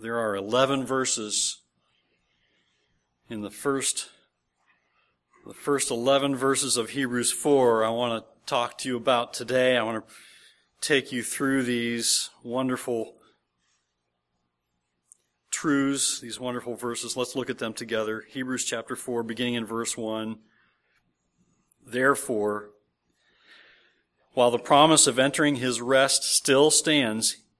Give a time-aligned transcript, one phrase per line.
[0.00, 1.58] There are 11 verses
[3.28, 4.08] in the first
[5.46, 9.76] the first 11 verses of Hebrews 4 I want to talk to you about today.
[9.76, 10.14] I want to
[10.80, 13.16] take you through these wonderful
[15.50, 17.16] truths, these wonderful verses.
[17.16, 18.24] Let's look at them together.
[18.28, 20.38] Hebrews chapter 4 beginning in verse 1.
[21.84, 22.70] Therefore,
[24.32, 27.41] while the promise of entering his rest still stands,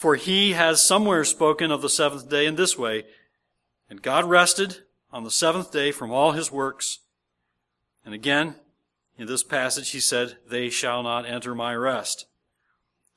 [0.00, 3.04] For he has somewhere spoken of the seventh day in this way,
[3.90, 4.78] and God rested
[5.12, 7.00] on the seventh day from all his works.
[8.02, 8.54] And again,
[9.18, 12.24] in this passage, he said, They shall not enter my rest.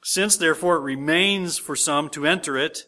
[0.04, 2.86] Since therefore it remains for some to enter it,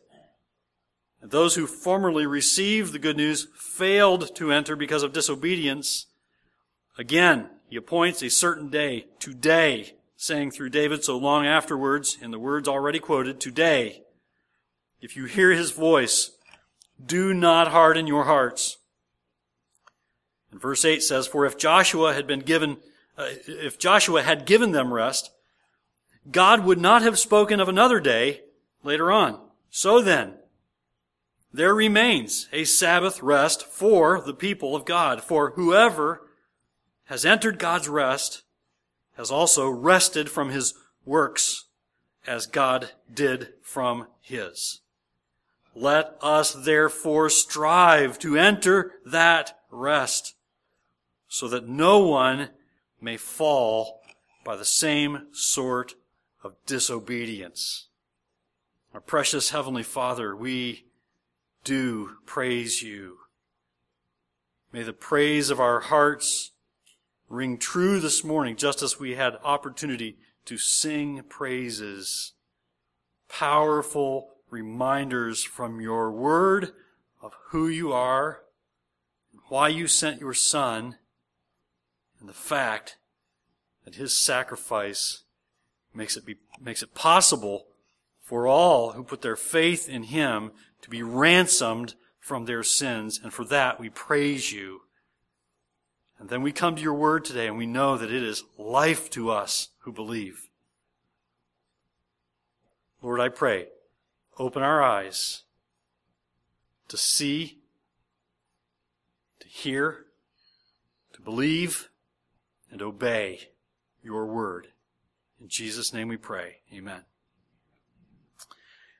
[1.22, 6.08] and those who formerly received the good news failed to enter because of disobedience,
[6.98, 12.39] again, he appoints a certain day, today, saying through David so long afterwards, in the
[12.39, 14.03] words already quoted, today,
[15.02, 16.31] if you hear his voice,
[17.03, 18.77] do not harden your hearts.
[20.52, 22.77] And verse 8 says, For if Joshua had been given,
[23.17, 25.31] uh, if Joshua had given them rest,
[26.31, 28.41] God would not have spoken of another day
[28.83, 29.39] later on.
[29.69, 30.36] So then,
[31.53, 36.21] there remains a Sabbath rest for the people of God, for whoever
[37.05, 38.43] has entered God's rest
[39.17, 40.73] has also rested from his
[41.05, 41.66] works
[42.27, 44.81] as God did from his.
[45.75, 50.36] Let us therefore strive to enter that rest
[51.27, 52.49] so that no one
[53.02, 54.02] may fall
[54.43, 55.95] by the same sort
[56.43, 57.87] of disobedience.
[58.93, 60.86] Our precious Heavenly Father, we
[61.65, 63.17] do praise you.
[64.71, 66.52] May the praise of our hearts
[67.30, 72.33] ring true this morning, just as we had opportunity to sing praises.
[73.27, 76.71] Powerful reminders from your word
[77.21, 78.41] of who you are,
[79.47, 80.97] why you sent your son,
[82.19, 82.97] and the fact
[83.83, 85.23] that his sacrifice
[85.93, 87.67] makes it, be, makes it possible
[88.21, 93.19] for all who put their faith in him to be ransomed from their sins.
[93.23, 94.81] And for that we praise you.
[96.20, 99.09] And then we come to your word today and we know that it is life
[99.11, 100.49] to us who believe.
[103.02, 103.67] Lord, I pray,
[104.39, 105.43] open our eyes
[106.87, 107.59] to see,
[109.39, 110.05] to hear,
[111.14, 111.89] to believe,
[112.71, 113.49] and obey
[114.02, 114.67] your word.
[115.39, 116.58] In Jesus' name we pray.
[116.73, 117.02] Amen.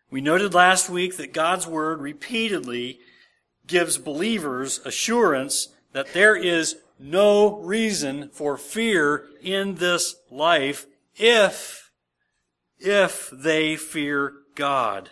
[0.10, 3.00] We noted last week that God's word repeatedly
[3.66, 10.86] gives believers assurance that there is no reason for fear in this life
[11.16, 11.92] if,
[12.80, 15.12] if they fear God.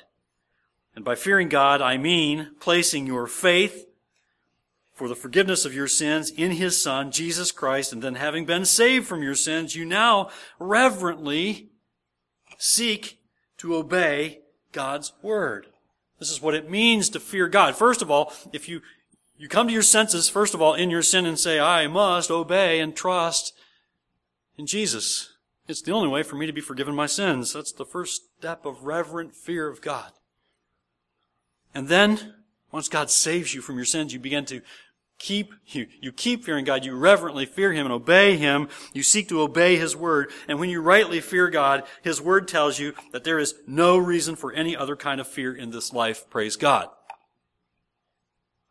[0.95, 3.87] And by fearing God, I mean placing your faith
[4.93, 8.63] for the forgiveness of your sins in His Son, Jesus Christ, and then having been
[8.63, 10.29] saved from your sins, you now
[10.59, 11.69] reverently
[12.57, 13.19] seek
[13.57, 14.41] to obey
[14.71, 15.67] God's Word.
[16.19, 17.75] This is what it means to fear God.
[17.75, 18.81] First of all, if you,
[19.43, 22.31] you come to your senses, first of all, in your sin and say, I must
[22.31, 23.53] obey and trust
[24.57, 25.33] in Jesus.
[25.67, 27.51] It's the only way for me to be forgiven my sins.
[27.51, 30.13] That's the first step of reverent fear of God.
[31.75, 32.35] And then,
[32.71, 34.61] once God saves you from your sins, you begin to
[35.19, 36.85] keep, you, you keep fearing God.
[36.85, 38.69] You reverently fear Him and obey Him.
[38.93, 40.31] You seek to obey His Word.
[40.47, 44.37] And when you rightly fear God, His Word tells you that there is no reason
[44.37, 46.29] for any other kind of fear in this life.
[46.29, 46.87] Praise God.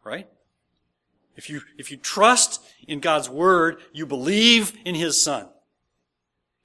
[0.02, 0.31] Right?
[1.36, 5.48] If you, if you trust in God's Word, you believe in His Son.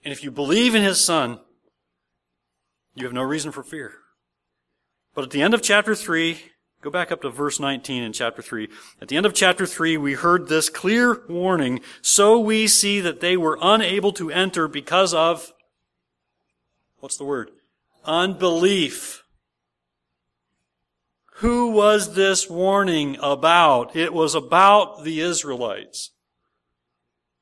[0.04, 1.40] And if you believe in His Son,
[2.96, 3.94] you have no reason for fear.
[5.14, 6.40] But at the end of chapter 3,
[6.82, 8.68] go back up to verse 19 in chapter 3.
[9.02, 11.82] At the end of chapter 3, we heard this clear warning.
[12.02, 15.54] So we see that they were unable to enter because of,
[17.00, 17.52] what's the word?
[18.06, 19.24] Unbelief.
[21.38, 23.96] Who was this warning about?
[23.96, 26.10] It was about the Israelites.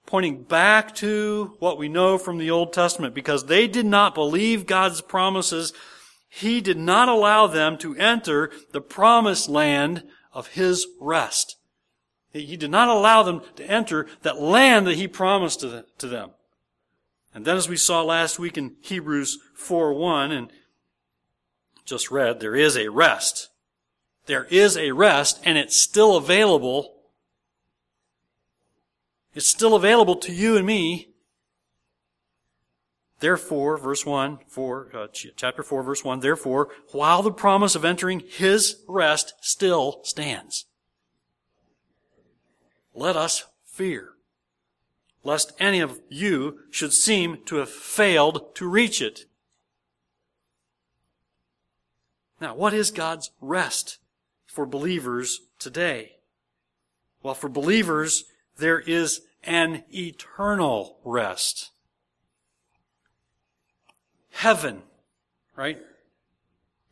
[0.06, 4.66] Pointing back to what we know from the Old Testament because they did not believe
[4.66, 5.72] God's promises.
[6.28, 10.04] He did not allow them to enter the promised land
[10.34, 11.56] of His rest.
[12.34, 16.32] He did not allow them to enter that land that He promised to them.
[17.34, 20.52] And then as we saw last week in Hebrews 4.1 and
[21.86, 23.52] just read, there is a rest.
[24.26, 26.96] There is a rest and it's still available.
[29.34, 31.10] It's still available to you and me.
[33.20, 38.20] Therefore, verse 1, 4, uh, chapter 4, verse 1, therefore, while the promise of entering
[38.20, 40.66] his rest still stands,
[42.94, 44.12] let us fear,
[45.24, 49.26] lest any of you should seem to have failed to reach it.
[52.42, 54.00] Now, what is God's rest
[54.56, 56.14] for believers today?
[57.22, 58.24] Well, for believers,
[58.58, 61.72] there is an eternal rest.
[64.32, 64.82] Heaven,
[65.58, 65.78] right?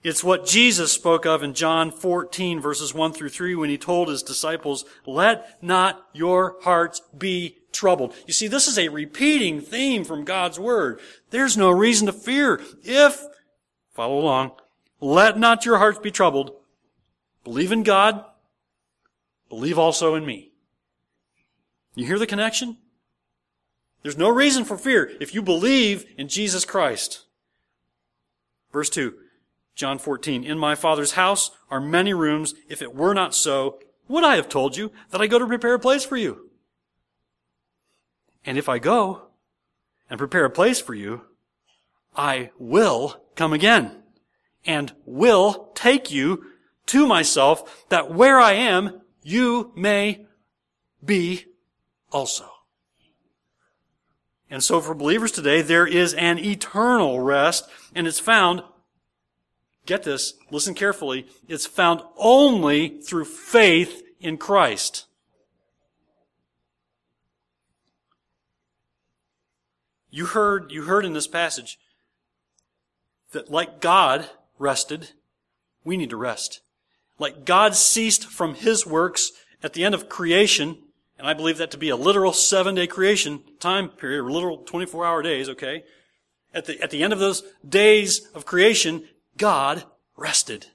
[0.04, 4.10] It's what Jesus spoke of in John 14 verses 1 through 3 when he told
[4.10, 8.14] his disciples, let not your hearts be troubled.
[8.28, 11.00] You see, this is a repeating theme from God's Word.
[11.30, 13.24] There's no reason to fear if,
[13.94, 14.52] follow along,
[15.00, 16.54] let not your hearts be troubled.
[17.44, 18.24] Believe in God.
[19.50, 20.52] Believe also in me.
[21.96, 22.78] You hear the connection?
[24.02, 27.26] There's no reason for fear if you believe in Jesus Christ.
[28.72, 29.14] Verse 2,
[29.76, 32.54] John 14, In my Father's house are many rooms.
[32.68, 35.76] If it were not so, would I have told you that I go to prepare
[35.76, 36.50] a place for you?
[38.46, 39.28] And if I go
[40.10, 41.22] and prepare a place for you,
[42.16, 44.04] I will come again
[44.66, 46.46] and will take you
[46.88, 50.26] to myself that where I am, you may
[51.04, 51.46] be
[52.12, 52.50] also.
[54.50, 58.62] And so for believers today, there is an eternal rest and it's found,
[59.86, 65.06] get this, listen carefully, it's found only through faith in Christ.
[70.12, 71.80] You heard, you heard in this passage
[73.32, 75.14] that like God, rested,
[75.84, 76.62] we need to rest.
[77.20, 79.32] Like God ceased from His works
[79.62, 80.78] at the end of creation,
[81.18, 85.06] and I believe that to be a literal seven day creation time period, literal 24
[85.06, 85.84] hour days, okay?
[86.54, 89.08] At the, at the end of those days of creation,
[89.38, 89.84] God
[90.16, 90.68] rested.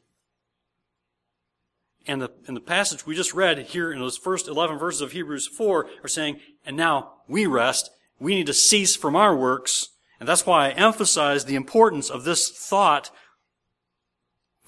[2.06, 5.12] And the, and the passage we just read here in those first 11 verses of
[5.12, 7.90] Hebrews 4 are saying, and now we rest.
[8.18, 9.90] We need to cease from our works.
[10.18, 13.10] And that's why I emphasize the importance of this thought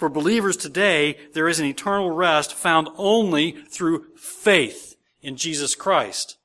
[0.01, 6.39] for believers today, there is an eternal rest found only through faith in Jesus Christ.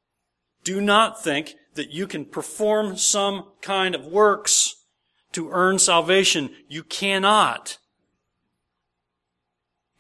[0.65, 4.83] Do not think that you can perform some kind of works
[5.31, 6.49] to earn salvation.
[6.67, 7.77] You cannot.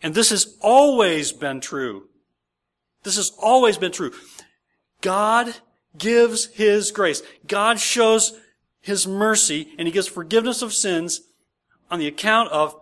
[0.03, 2.09] And this has always been true.
[3.03, 4.11] This has always been true.
[4.99, 5.55] God
[5.97, 7.23] gives His grace.
[7.47, 8.37] God shows
[8.81, 11.21] His mercy and He gives forgiveness of sins
[11.89, 12.75] on the account of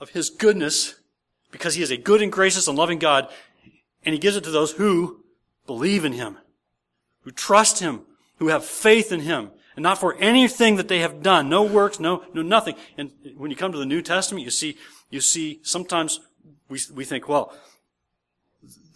[0.00, 0.94] of His goodness
[1.50, 3.28] because He is a good and gracious and loving God,
[4.04, 5.24] and He gives it to those who
[5.66, 6.38] believe in Him,
[7.22, 8.02] who trust Him,
[8.38, 11.48] who have faith in Him, and not for anything that they have done.
[11.48, 12.74] No works, no, no, nothing.
[12.96, 14.76] And when you come to the New Testament, you see,
[15.10, 16.20] you see, sometimes
[16.68, 17.54] we, we think, well,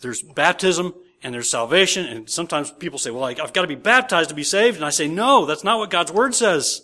[0.01, 4.31] there's baptism and there's salvation, and sometimes people say, well, I've got to be baptized
[4.31, 6.83] to be saved, and I say, no, that's not what God's Word says.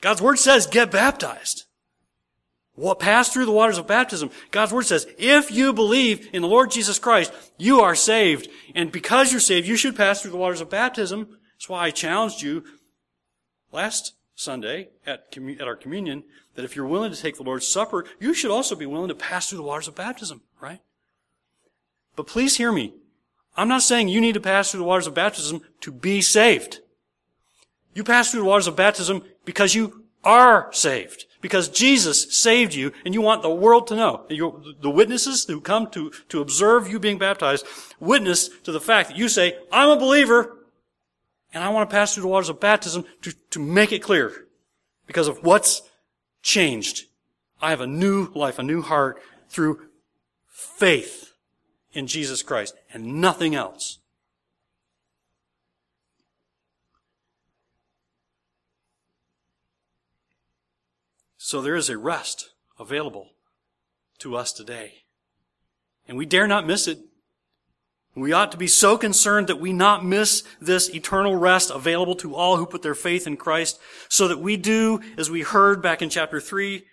[0.00, 1.66] God's Word says, get baptized
[2.98, 4.30] pass through the waters of baptism.
[4.50, 8.48] God's word says, if you believe in the Lord Jesus Christ, you are saved.
[8.74, 11.38] And because you're saved, you should pass through the waters of baptism.
[11.54, 12.64] That's why I challenged you
[13.72, 16.24] last Sunday at, at our communion
[16.54, 19.14] that if you're willing to take the Lord's Supper, you should also be willing to
[19.14, 20.80] pass through the waters of baptism, right?
[22.16, 22.94] But please hear me.
[23.56, 26.80] I'm not saying you need to pass through the waters of baptism to be saved.
[27.94, 31.26] You pass through the waters of baptism because you are saved.
[31.40, 34.26] Because Jesus saved you and you want the world to know.
[34.28, 37.66] the witnesses who come to, to observe you being baptized
[37.98, 40.58] witness to the fact that you say, I'm a believer
[41.52, 44.46] and I want to pass through the waters of baptism to, to make it clear
[45.06, 45.82] because of what's
[46.42, 47.06] changed.
[47.60, 49.80] I have a new life, a new heart through
[50.46, 51.32] faith
[51.92, 53.99] in Jesus Christ and nothing else.
[61.50, 63.30] So there is a rest available
[64.20, 65.02] to us today.
[66.06, 67.00] And we dare not miss it.
[68.14, 72.36] We ought to be so concerned that we not miss this eternal rest available to
[72.36, 76.02] all who put their faith in Christ, so that we do, as we heard back
[76.02, 76.84] in chapter 3,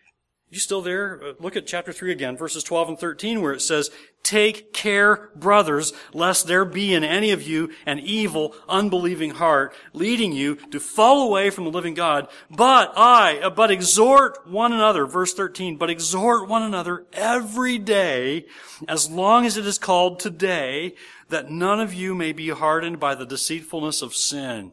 [0.49, 1.21] you still there?
[1.21, 3.91] Uh, look at chapter 3 again, verses 12 and 13, where it says,
[4.23, 10.31] Take care, brothers, lest there be in any of you an evil, unbelieving heart, leading
[10.31, 12.29] you to fall away from the living God.
[12.49, 18.45] But I, uh, but exhort one another, verse 13, but exhort one another every day,
[18.87, 20.95] as long as it is called today,
[21.29, 24.71] that none of you may be hardened by the deceitfulness of sin.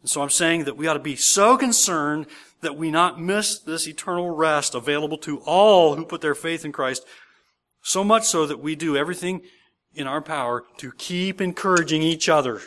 [0.00, 2.26] And so I'm saying that we ought to be so concerned
[2.64, 6.72] that we not miss this eternal rest available to all who put their faith in
[6.72, 7.06] Christ,
[7.82, 9.42] so much so that we do everything
[9.94, 12.60] in our power to keep encouraging each other.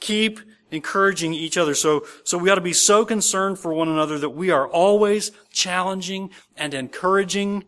[0.00, 1.74] Keep encouraging each other.
[1.74, 5.32] So, so we ought to be so concerned for one another that we are always
[5.52, 7.64] challenging and encouraging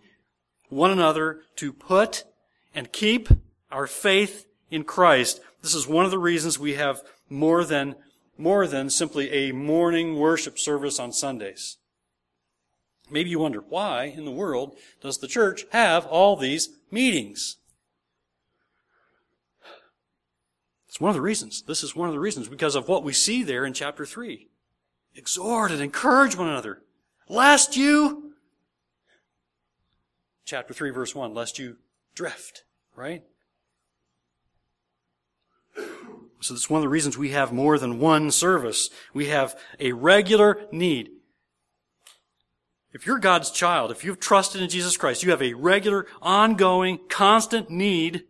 [0.69, 2.25] one another to put
[2.75, 3.29] and keep
[3.71, 5.41] our faith in Christ.
[5.63, 7.97] This is one of the reasons we have more than
[8.43, 11.77] more than simply a morning worship service on Sundays.
[13.09, 17.57] Maybe you wonder, why in the world does the church have all these meetings?
[20.89, 21.63] It's one of the reasons.
[21.63, 24.49] This is one of the reasons because of what we see there in chapter 3.
[25.15, 26.83] Exhort and encourage one another.
[27.29, 28.33] Lest you,
[30.45, 31.77] chapter 3 verse 1, lest you
[32.15, 32.65] drift,
[32.97, 33.23] right?
[36.43, 38.91] So that's one of the reasons we have more than one service.
[39.15, 41.11] We have a regular need.
[42.93, 46.99] If you're God's child, if you've trusted in Jesus Christ, you have a regular, ongoing,
[47.09, 48.25] constant need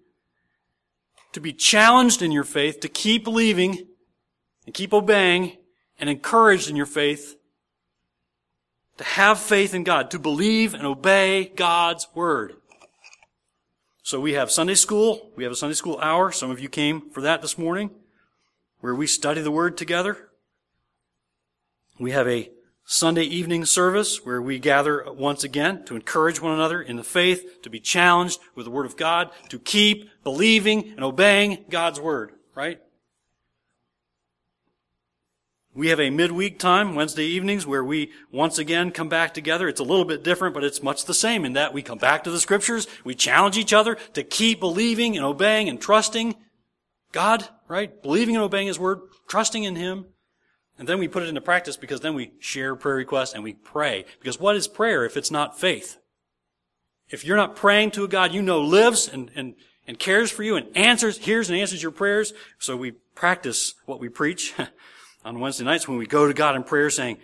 [1.33, 3.87] to be challenged in your faith, to keep believing
[4.67, 5.57] and keep obeying
[5.99, 7.37] and encouraged in your faith,
[8.99, 12.57] to have faith in God, to believe and obey God's Word.
[14.03, 15.33] So we have Sunday school.
[15.35, 16.31] We have a Sunday school hour.
[16.31, 17.91] Some of you came for that this morning
[18.83, 20.29] where we study the Word together.
[21.99, 22.51] We have a
[22.85, 27.63] Sunday evening service where we gather once again to encourage one another in the faith,
[27.63, 32.33] to be challenged with the Word of God, to keep believing and obeying God's Word,
[32.57, 32.81] right?
[35.75, 39.69] We have a midweek time, Wednesday evenings, where we once again come back together.
[39.69, 42.25] It's a little bit different, but it's much the same in that we come back
[42.25, 46.35] to the scriptures, we challenge each other to keep believing and obeying and trusting
[47.13, 48.03] God, right?
[48.03, 50.07] Believing and obeying His Word, trusting in Him.
[50.79, 53.53] And then we put it into practice because then we share prayer requests and we
[53.53, 54.05] pray.
[54.19, 55.99] Because what is prayer if it's not faith?
[57.11, 59.55] If you're not praying to a God you know lives and, and,
[59.87, 64.01] and cares for you and answers, hears and answers your prayers, so we practice what
[64.01, 64.55] we preach
[65.25, 67.19] on Wednesday nights when we go to God in prayer saying,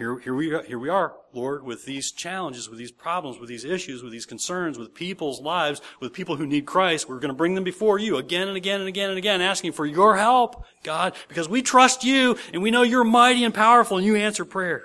[0.00, 3.66] here, here, we, here we are, Lord, with these challenges, with these problems, with these
[3.66, 7.06] issues, with these concerns, with people's lives, with people who need Christ.
[7.06, 9.72] We're going to bring them before you again and again and again and again, asking
[9.72, 13.98] for your help, God, because we trust you and we know you're mighty and powerful
[13.98, 14.84] and you answer prayer.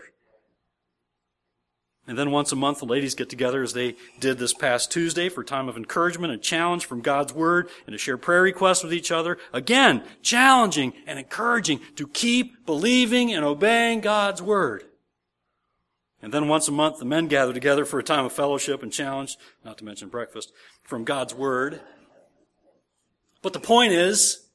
[2.07, 5.29] And then once a month, the ladies get together as they did this past Tuesday
[5.29, 8.83] for a time of encouragement and challenge from God's Word and to share prayer requests
[8.83, 9.37] with each other.
[9.53, 14.83] Again, challenging and encouraging to keep believing and obeying God's Word.
[16.25, 18.91] And then once a month, the men gather together for a time of fellowship and
[18.91, 20.51] challenge, not to mention breakfast,
[20.81, 21.81] from God's Word.
[23.43, 24.47] But the point is,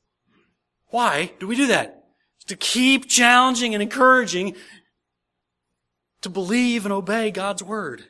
[0.89, 2.07] why do we do that?
[2.35, 4.57] It's to keep challenging and encouraging
[6.23, 8.03] to believe and obey God's Word.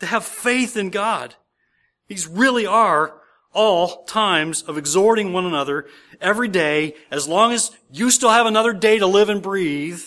[0.00, 1.36] To have faith in God.
[2.06, 3.22] These really are
[3.54, 5.86] all times of exhorting one another
[6.20, 10.02] every day, as long as you still have another day to live and breathe,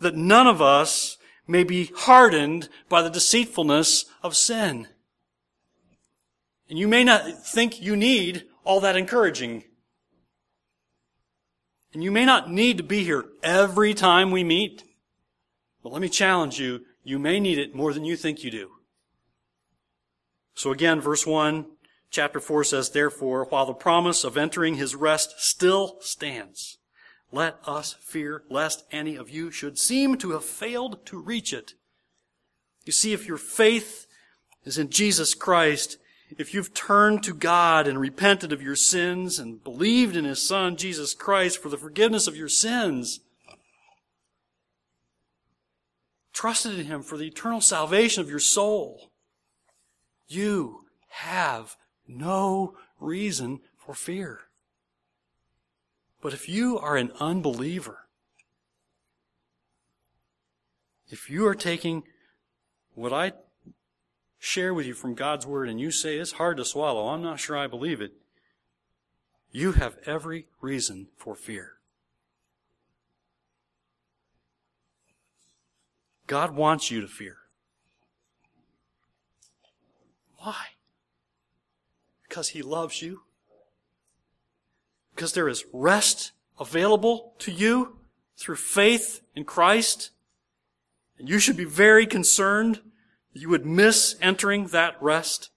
[0.00, 4.88] that none of us may be hardened by the deceitfulness of sin.
[6.68, 9.64] And you may not think you need all that encouraging.
[11.94, 14.84] And you may not need to be here every time we meet.
[15.82, 18.70] But let me challenge you, you may need it more than you think you do.
[20.54, 21.66] So again, verse 1,
[22.10, 26.77] chapter 4 says, Therefore, while the promise of entering his rest still stands,
[27.30, 31.74] let us fear lest any of you should seem to have failed to reach it.
[32.84, 34.06] You see, if your faith
[34.64, 35.98] is in Jesus Christ,
[36.36, 40.76] if you've turned to God and repented of your sins and believed in His Son,
[40.76, 43.20] Jesus Christ, for the forgiveness of your sins,
[46.32, 49.10] trusted in Him for the eternal salvation of your soul,
[50.28, 54.47] you have no reason for fear.
[56.20, 58.06] But if you are an unbeliever,
[61.08, 62.02] if you are taking
[62.94, 63.32] what I
[64.38, 67.40] share with you from God's Word and you say it's hard to swallow, I'm not
[67.40, 68.12] sure I believe it,
[69.52, 71.74] you have every reason for fear.
[76.26, 77.38] God wants you to fear.
[80.36, 80.66] Why?
[82.28, 83.22] Because He loves you.
[85.18, 87.98] Because there is rest available to you
[88.36, 90.12] through faith in Christ.
[91.18, 92.76] And you should be very concerned
[93.32, 95.50] that you would miss entering that rest.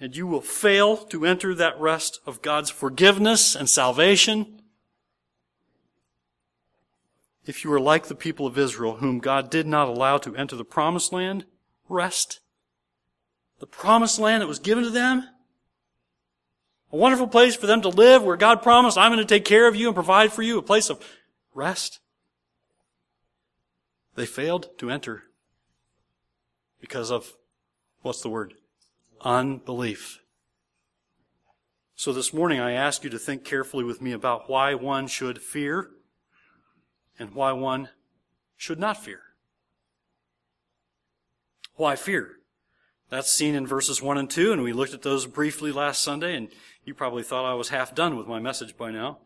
[0.00, 4.60] And you will fail to enter that rest of God's forgiveness and salvation
[7.44, 10.56] if you are like the people of Israel, whom God did not allow to enter
[10.56, 11.44] the promised land,
[11.88, 12.40] rest.
[13.60, 15.28] The promised land that was given to them.
[16.92, 19.66] A wonderful place for them to live where God promised, I'm going to take care
[19.66, 21.04] of you and provide for you, a place of
[21.54, 22.00] rest.
[24.14, 25.24] They failed to enter
[26.80, 27.34] because of,
[28.02, 28.54] what's the word?
[29.20, 30.20] Unbelief.
[31.96, 35.40] So this morning I ask you to think carefully with me about why one should
[35.40, 35.90] fear
[37.18, 37.88] and why one
[38.56, 39.20] should not fear.
[41.74, 42.36] Why fear?
[43.08, 46.34] That's seen in verses 1 and 2, and we looked at those briefly last Sunday,
[46.36, 46.48] and
[46.86, 49.18] you probably thought I was half done with my message by now.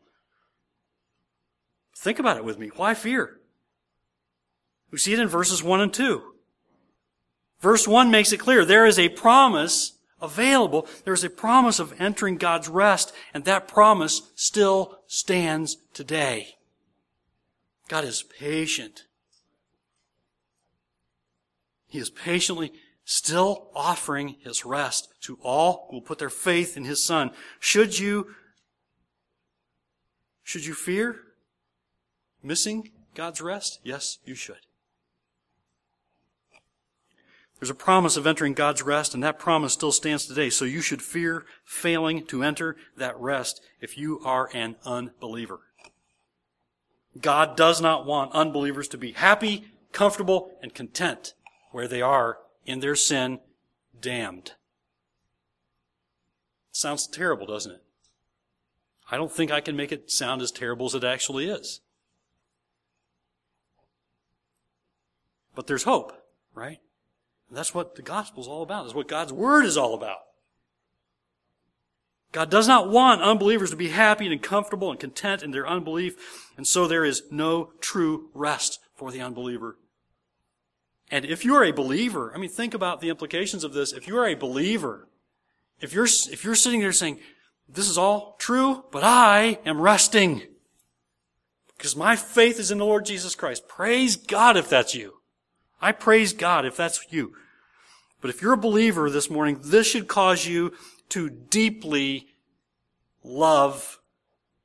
[1.97, 2.71] Think about it with me.
[2.75, 3.39] Why fear?
[4.91, 6.23] We see it in verses 1 and 2.
[7.61, 10.89] Verse 1 makes it clear there is a promise available.
[11.05, 16.57] There is a promise of entering God's rest, and that promise still stands today.
[17.89, 19.05] God is patient.
[21.87, 22.73] He is patiently
[23.11, 27.33] still offering his rest to all who will put their faith in his son.
[27.59, 28.37] Should you,
[30.45, 31.17] should you fear
[32.41, 33.81] missing God's rest?
[33.83, 34.61] Yes, you should.
[37.59, 40.49] There's a promise of entering God's rest, and that promise still stands today.
[40.49, 45.59] So you should fear failing to enter that rest if you are an unbeliever.
[47.21, 51.35] God does not want unbelievers to be happy, comfortable, and content
[51.73, 52.39] where they are
[52.71, 53.41] in their sin,
[54.01, 54.53] damned.
[56.71, 57.83] Sounds terrible, doesn't it?
[59.11, 61.81] I don't think I can make it sound as terrible as it actually is.
[65.57, 66.13] But there's hope,
[66.55, 66.79] right?
[67.49, 68.85] And that's what the gospel is all about.
[68.85, 70.21] That's what God's word is all about.
[72.31, 76.15] God does not want unbelievers to be happy and comfortable and content in their unbelief,
[76.57, 79.77] and so there is no true rest for the unbeliever.
[81.11, 83.93] And if you are a believer, I mean, think about the implications of this.
[83.93, 85.09] If you are a believer,
[85.81, 87.19] if you're, if you're sitting there saying,
[87.69, 90.43] this is all true, but I am resting
[91.77, 93.67] because my faith is in the Lord Jesus Christ.
[93.67, 95.15] Praise God if that's you.
[95.81, 97.35] I praise God if that's you.
[98.21, 100.75] But if you're a believer this morning, this should cause you
[101.09, 102.29] to deeply
[103.25, 103.99] love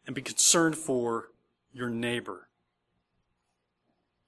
[0.06, 1.30] and be concerned for
[1.74, 2.50] your neighbor.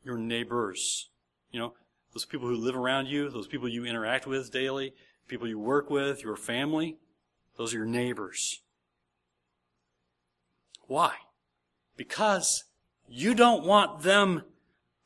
[0.04, 1.10] Your neighbors.
[1.52, 1.74] You know,
[2.18, 4.92] those people who live around you, those people you interact with daily,
[5.28, 6.98] people you work with, your family,
[7.60, 8.64] those are your neighbors.
[10.88, 11.14] Why?
[11.96, 12.64] Because
[13.08, 14.42] you don't want them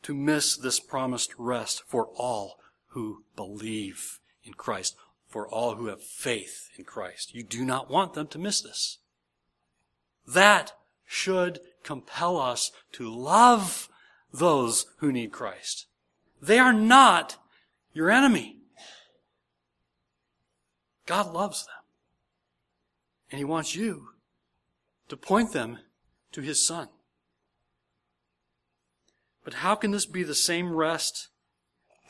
[0.03, 2.59] to miss this promised rest for all
[2.91, 4.95] who believe in Christ
[5.27, 7.35] for all who have faith in Christ.
[7.35, 8.99] You do not want them to miss this.
[10.25, 10.71] That
[11.05, 13.89] should compel us to love
[14.31, 15.87] those who need Christ.
[16.41, 17.37] They are not
[17.93, 18.57] your enemy.
[21.05, 21.75] God loves them.
[23.29, 24.09] And He wants you
[25.09, 25.79] to point them
[26.31, 26.89] to His Son.
[29.43, 31.29] But how can this be the same rest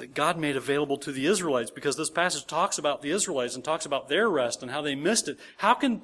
[0.01, 3.63] that God made available to the Israelites because this passage talks about the Israelites and
[3.63, 5.39] talks about their rest and how they missed it.
[5.57, 6.01] How can,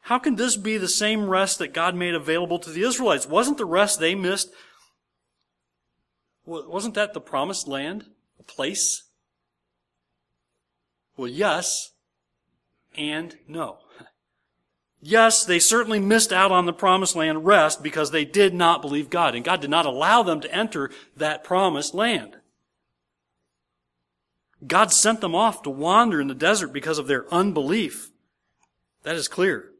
[0.00, 3.26] how can this be the same rest that God made available to the Israelites?
[3.26, 4.50] Wasn't the rest they missed,
[6.46, 8.06] wasn't that the promised land?
[8.40, 9.04] A place?
[11.16, 11.92] Well, yes
[12.96, 13.78] and no.
[15.00, 19.10] Yes, they certainly missed out on the promised land rest because they did not believe
[19.10, 22.36] God, and God did not allow them to enter that promised land.
[24.66, 28.10] God sent them off to wander in the desert because of their unbelief.
[29.02, 29.70] That is clear.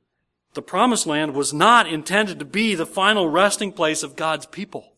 [0.55, 4.96] The promised land was not intended to be the final resting place of God's people.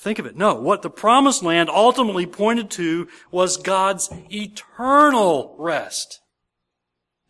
[0.00, 0.34] Think of it.
[0.34, 6.20] No, what the promised land ultimately pointed to was God's eternal rest.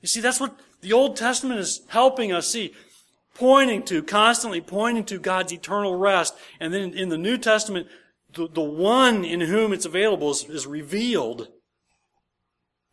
[0.00, 2.72] You see, that's what the Old Testament is helping us see.
[3.34, 6.36] Pointing to, constantly pointing to God's eternal rest.
[6.60, 7.88] And then in the New Testament,
[8.34, 11.48] the, the one in whom it's available is, is revealed.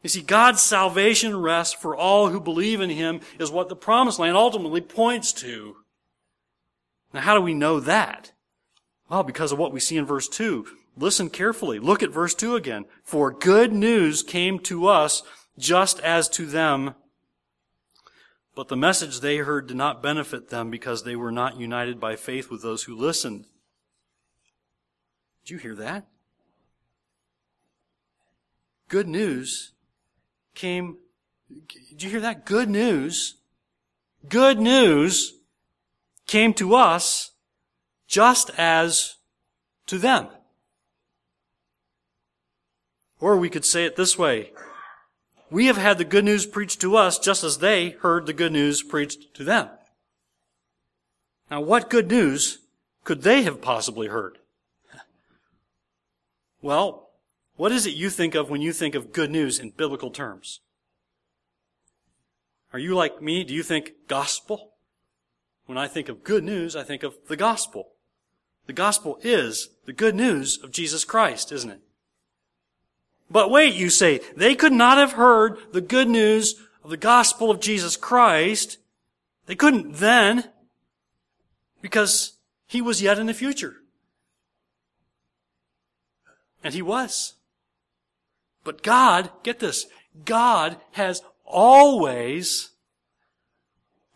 [0.01, 4.17] You see, God's salvation rest for all who believe in Him is what the promised
[4.17, 5.75] land ultimately points to.
[7.13, 8.31] Now, how do we know that?
[9.09, 10.65] Well, because of what we see in verse 2.
[10.97, 11.79] Listen carefully.
[11.79, 12.85] Look at verse 2 again.
[13.03, 15.23] For good news came to us
[15.57, 16.95] just as to them.
[18.55, 22.15] But the message they heard did not benefit them because they were not united by
[22.15, 23.45] faith with those who listened.
[25.45, 26.07] Did you hear that?
[28.89, 29.73] Good news
[30.55, 30.97] came.
[31.91, 32.45] Did you hear that?
[32.45, 33.35] Good news.
[34.27, 35.33] Good news
[36.25, 37.31] came to us
[38.07, 39.15] just as
[39.87, 40.27] to them.
[43.19, 44.51] Or we could say it this way.
[45.49, 48.51] We have had the good news preached to us just as they heard the good
[48.51, 49.69] news preached to them.
[51.49, 52.59] Now, what good news
[53.03, 54.37] could they have possibly heard?
[56.59, 57.11] Well,
[57.55, 60.59] what is it you think of when you think of good news in biblical terms?
[62.73, 63.43] Are you like me?
[63.43, 64.73] Do you think gospel?
[65.67, 67.89] When I think of good news, I think of the gospel.
[68.67, 71.79] The gospel is the good news of Jesus Christ, isn't it?
[73.31, 77.49] But wait, you say, they could not have heard the good news of the gospel
[77.49, 78.77] of Jesus Christ.
[79.45, 80.49] They couldn't then
[81.81, 82.33] because
[82.67, 83.77] he was yet in the future.
[86.63, 87.35] And he was.
[88.63, 89.85] But God, get this,
[90.25, 92.71] God has always,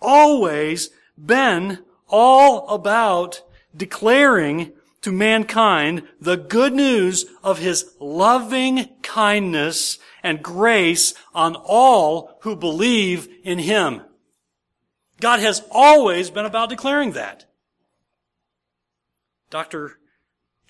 [0.01, 3.41] always been all about
[3.75, 12.55] declaring to mankind the good news of his loving kindness and grace on all who
[12.55, 14.01] believe in him.
[15.19, 17.45] God has always been about declaring that.
[19.49, 19.97] Dr.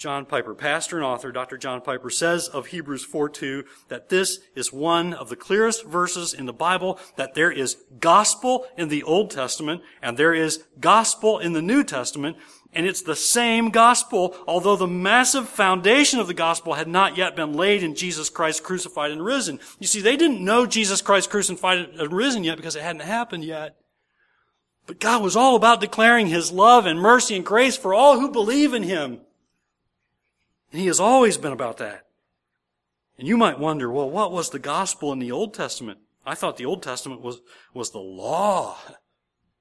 [0.02, 1.60] John Piper, pastor and author Dr.
[1.60, 6.48] John Piper says of Hebrews 4:2 that this is one of the clearest verses in
[6.48, 11.54] the Bible that there is gospel in the Old Testament and there is gospel in
[11.54, 12.38] the New Testament
[12.74, 17.36] and it's the same gospel, although the massive foundation of the gospel had not yet
[17.36, 19.60] been laid in Jesus Christ crucified and risen.
[19.80, 23.44] You see, they didn't know Jesus Christ crucified and risen yet because it hadn't happened
[23.44, 23.76] yet.
[24.88, 28.32] But God was all about declaring His love and mercy and grace for all who
[28.32, 29.20] believe in Him.
[30.72, 32.08] And He has always been about that.
[33.18, 36.00] And you might wonder, well, what was the gospel in the Old Testament?
[36.26, 37.42] I thought the Old Testament was,
[37.74, 38.78] was the law.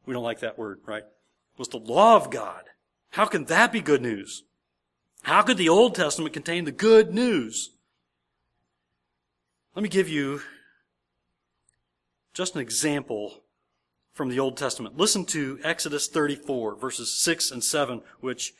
[0.06, 1.02] We don't like that word, right?
[1.02, 2.69] It was the law of God.
[3.10, 4.44] How can that be good news?
[5.22, 7.70] How could the Old Testament contain the good news?
[9.74, 10.40] Let me give you
[12.34, 13.42] just an example
[14.12, 14.96] from the Old Testament.
[14.96, 18.54] Listen to Exodus 34, verses 6 and 7, which,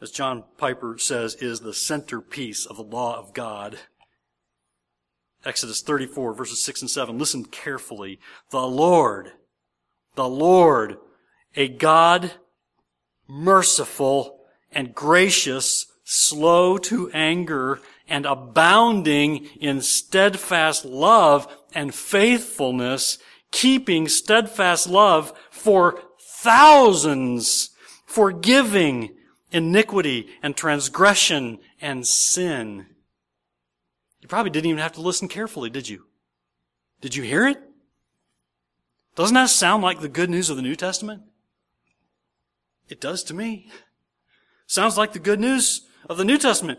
[0.00, 3.78] as John Piper says, is the centerpiece of the law of God.
[5.44, 7.18] Exodus 34, verses 6 and 7.
[7.18, 8.18] Listen carefully.
[8.50, 9.32] The Lord,
[10.14, 10.96] the Lord,
[11.54, 12.32] a God
[13.28, 14.40] merciful
[14.72, 23.18] and gracious, slow to anger, and abounding in steadfast love and faithfulness,
[23.50, 27.70] keeping steadfast love for thousands,
[28.04, 29.14] forgiving
[29.50, 32.86] iniquity and transgression and sin.
[34.20, 36.06] You probably didn't even have to listen carefully, did you?
[37.00, 37.62] Did you hear it?
[39.14, 41.22] Doesn't that sound like the good news of the New Testament?
[42.88, 43.70] It does to me.
[44.66, 46.78] Sounds like the good news of the New Testament.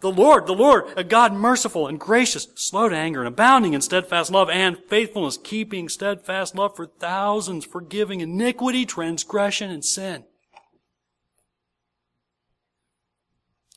[0.00, 3.80] The Lord, the Lord, a God merciful and gracious, slow to anger and abounding in
[3.80, 10.24] steadfast love and faithfulness, keeping steadfast love for thousands, forgiving iniquity, transgression, and sin.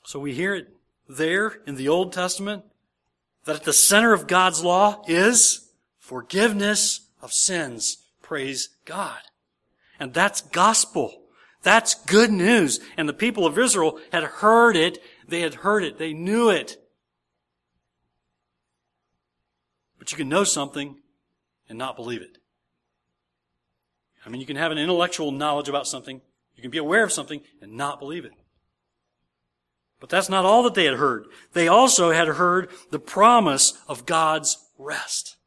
[0.05, 0.67] So we hear it
[1.09, 2.65] there in the Old Testament
[3.45, 7.97] that at the center of God's law is forgiveness of sins.
[8.21, 9.19] Praise God.
[9.99, 11.20] And that's gospel.
[11.63, 12.79] That's good news.
[12.97, 14.99] And the people of Israel had heard it.
[15.27, 15.97] They had heard it.
[15.97, 16.77] They knew it.
[19.99, 20.97] But you can know something
[21.69, 22.37] and not believe it.
[24.25, 26.21] I mean, you can have an intellectual knowledge about something.
[26.55, 28.33] You can be aware of something and not believe it.
[29.99, 31.25] But that's not all that they had heard.
[31.53, 35.37] They also had heard the promise of God's rest.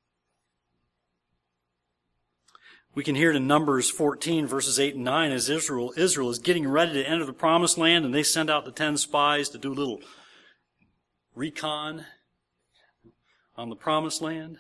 [2.94, 6.38] We can hear it in Numbers 14 verses 8 and 9 as Israel, Israel is
[6.38, 9.59] getting ready to enter the promised land and they send out the 10 spies to
[9.59, 10.00] do a little
[11.35, 12.04] recon
[13.57, 14.59] on the promised land.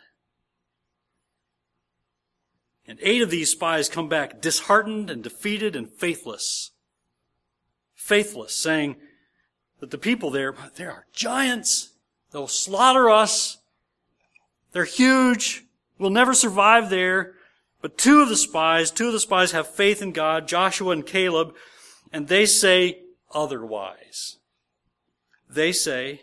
[2.86, 6.72] And eight of these spies come back disheartened and defeated and faithless.
[7.94, 8.96] Faithless, saying,
[9.80, 11.92] that the people there, there are giants.
[12.30, 13.58] They'll slaughter us.
[14.72, 15.64] They're huge.
[15.98, 17.34] We'll never survive there.
[17.84, 21.04] But two of the spies, two of the spies have faith in God, Joshua and
[21.04, 21.54] Caleb,
[22.10, 24.38] and they say otherwise.
[25.50, 26.22] They say,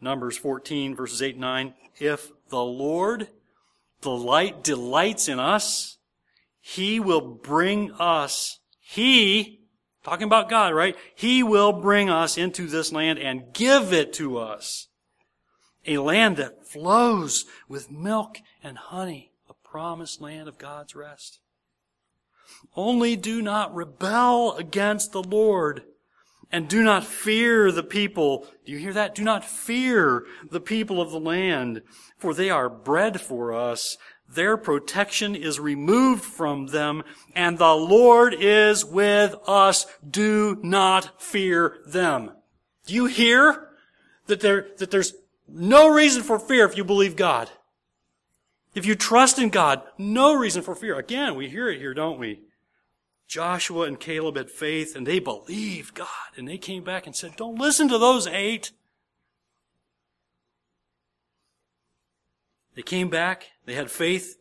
[0.00, 3.28] Numbers 14 verses 8 and 9, if the Lord
[4.00, 5.98] the light, delights in us,
[6.58, 9.60] He will bring us, He,
[10.02, 10.96] talking about God, right?
[11.14, 14.88] He will bring us into this land and give it to us.
[15.86, 19.29] A land that flows with milk and honey,
[19.70, 21.38] promised land of God's rest.
[22.74, 25.84] Only do not rebel against the Lord
[26.50, 28.46] and do not fear the people.
[28.66, 29.14] Do you hear that?
[29.14, 31.82] Do not fear the people of the land,
[32.18, 33.96] for they are bread for us.
[34.28, 37.04] Their protection is removed from them,
[37.36, 39.86] and the Lord is with us.
[40.08, 42.32] Do not fear them.
[42.86, 43.68] Do you hear
[44.26, 45.14] that there, that there's
[45.48, 47.50] no reason for fear if you believe God?
[48.74, 50.98] If you trust in God, no reason for fear.
[50.98, 52.40] Again, we hear it here, don't we?
[53.26, 56.08] Joshua and Caleb had faith and they believed God.
[56.36, 58.72] And they came back and said, Don't listen to those eight.
[62.74, 64.36] They came back, they had faith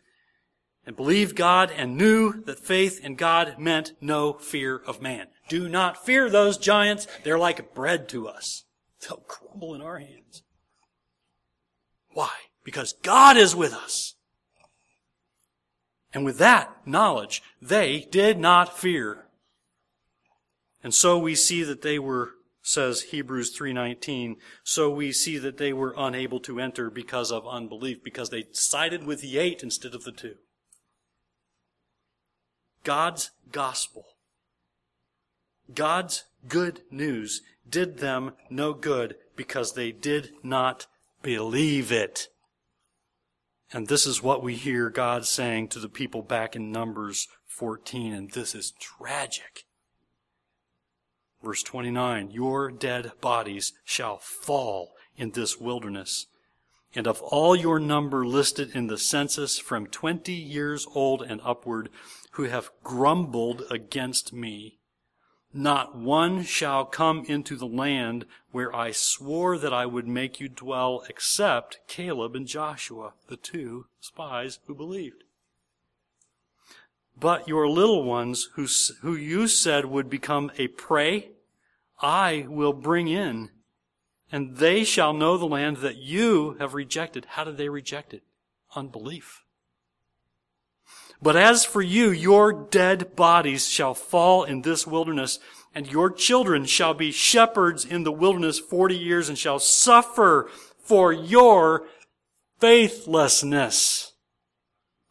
[0.85, 5.27] and believed God and knew that faith in God meant no fear of man.
[5.47, 7.05] Do not fear those giants.
[7.23, 8.65] They're like bread to us.
[9.01, 10.43] They'll crumble in our hands.
[12.11, 12.31] Why?
[12.63, 14.15] Because God is with us.
[16.13, 19.25] And with that knowledge, they did not fear.
[20.83, 25.73] And so we see that they were, says Hebrews 3.19, so we see that they
[25.73, 30.03] were unable to enter because of unbelief, because they sided with the eight instead of
[30.03, 30.35] the two.
[32.83, 34.05] God's gospel,
[35.73, 40.87] God's good news did them no good because they did not
[41.21, 42.29] believe it.
[43.71, 48.13] And this is what we hear God saying to the people back in Numbers 14,
[48.13, 49.65] and this is tragic.
[51.43, 56.25] Verse 29, Your dead bodies shall fall in this wilderness,
[56.95, 61.89] and of all your number listed in the census from 20 years old and upward,
[62.31, 64.78] who have grumbled against me,
[65.53, 70.47] not one shall come into the land where I swore that I would make you
[70.47, 75.23] dwell except Caleb and Joshua, the two spies who believed.
[77.19, 78.67] But your little ones who,
[79.01, 81.31] who you said would become a prey,
[82.01, 83.49] I will bring in,
[84.31, 87.25] and they shall know the land that you have rejected.
[87.29, 88.23] How did they reject it?
[88.75, 89.43] Unbelief.
[91.21, 95.39] But as for you, your dead bodies shall fall in this wilderness,
[95.75, 100.49] and your children shall be shepherds in the wilderness forty years and shall suffer
[100.81, 101.87] for your
[102.59, 104.13] faithlessness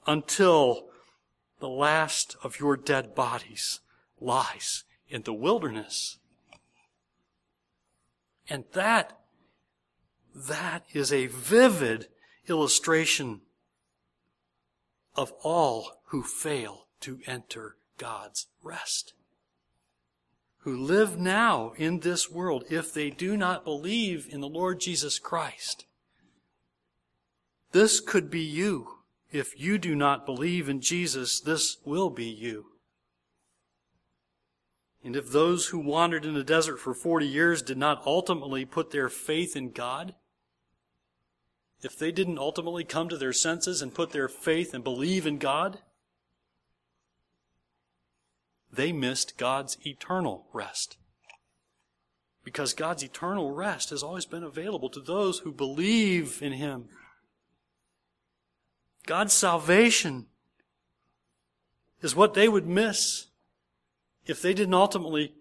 [0.07, 0.89] until
[1.61, 3.81] the last of your dead bodies
[4.21, 6.19] lies in the wilderness.
[8.49, 9.19] And that,
[10.35, 12.09] that is a vivid
[12.49, 13.43] illustration
[15.15, 19.15] of all who fail to enter God's rest.
[20.59, 25.19] Who live now in this world if they do not believe in the Lord Jesus
[25.19, 25.87] Christ.
[27.73, 28.99] This could be you.
[29.31, 32.67] If you do not believe in Jesus, this will be you.
[35.05, 38.91] And if those who wandered in the desert for 40 years did not ultimately put
[38.91, 40.15] their faith in God,
[41.83, 45.39] if they didn't ultimately come to their senses and put their faith and believe in
[45.39, 45.79] God,
[48.73, 50.97] they missed God's eternal rest.
[52.45, 56.89] Because God's eternal rest has always been available to those who believe in Him.
[59.07, 60.27] God's salvation
[62.01, 63.27] is what they would miss
[64.27, 65.35] if they didn't ultimately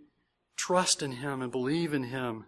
[0.55, 2.45] trust in Him and believe in Him.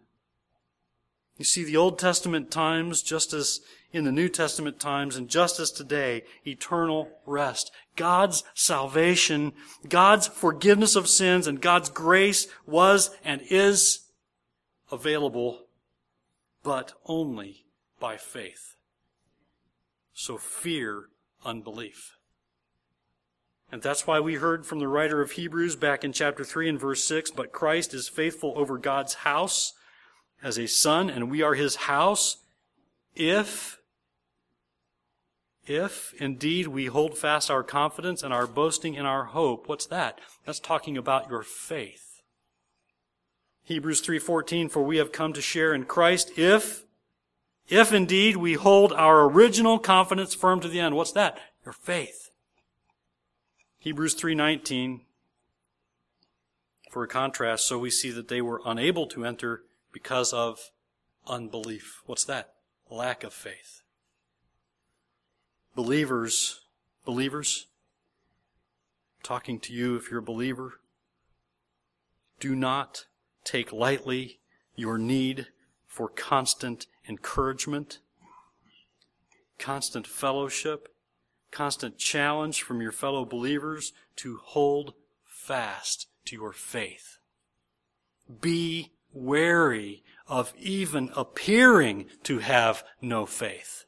[1.39, 3.62] You see, the Old Testament times, just as
[3.93, 7.71] in the New Testament times, and just as today, eternal rest.
[7.95, 9.54] God's salvation,
[9.88, 14.02] God's forgiveness of sins, and God's grace was and is
[14.91, 15.67] available,
[16.62, 17.63] but only
[18.02, 18.75] by faith.
[20.13, 21.06] So fear
[21.45, 22.17] unbelief.
[23.71, 26.80] And that's why we heard from the writer of Hebrews back in chapter 3 and
[26.80, 29.71] verse 6, but Christ is faithful over God's house
[30.41, 32.38] as a son, and we are his house
[33.15, 33.80] if,
[35.65, 39.67] if indeed we hold fast our confidence and our boasting in our hope.
[39.67, 40.19] What's that?
[40.45, 42.10] That's talking about your faith.
[43.63, 46.86] Hebrews 3:14 for we have come to share in Christ if
[47.67, 50.95] if indeed we hold our original confidence firm to the end.
[50.95, 51.38] What's that?
[51.63, 52.32] Your faith.
[53.78, 55.02] Hebrews 3:19
[56.89, 60.71] for a contrast so we see that they were unable to enter because of
[61.28, 62.02] unbelief.
[62.06, 62.54] What's that?
[62.89, 63.82] Lack of faith.
[65.75, 66.62] Believers,
[67.06, 67.67] believers,
[69.23, 70.80] talking to you if you're a believer,
[72.39, 73.06] do not
[73.43, 74.39] take lightly
[74.75, 75.47] your need
[75.86, 77.99] for constant encouragement,
[79.58, 80.89] constant fellowship,
[81.52, 84.93] constant challenge from your fellow believers to hold
[85.25, 87.17] fast to your faith.
[88.41, 93.86] Be wary of even appearing to have no faith.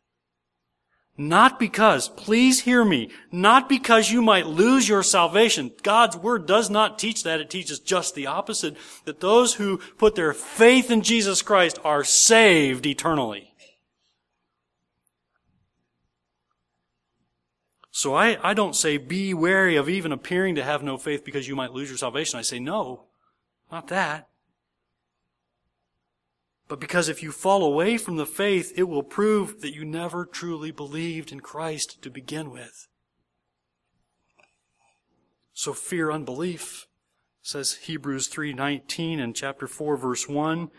[1.17, 5.71] Not because, please hear me, not because you might lose your salvation.
[5.83, 7.39] God's Word does not teach that.
[7.39, 8.75] It teaches just the opposite.
[9.05, 13.53] That those who put their faith in Jesus Christ are saved eternally.
[17.91, 21.47] So I, I don't say be wary of even appearing to have no faith because
[21.47, 22.39] you might lose your salvation.
[22.39, 23.03] I say no,
[23.71, 24.30] not that.
[26.71, 30.25] But because if you fall away from the faith, it will prove that you never
[30.25, 32.87] truly believed in Christ to begin with.
[35.51, 36.87] So fear unbelief,
[37.41, 40.71] says Hebrews 3:19 and chapter 4 verse 1.